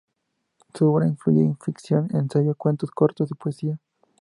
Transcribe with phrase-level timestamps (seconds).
[0.73, 3.79] Su obra incluye ficción, ensayo, cuentos cortos y poesía.